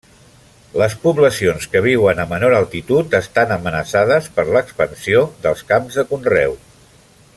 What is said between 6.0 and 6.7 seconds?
de conreu.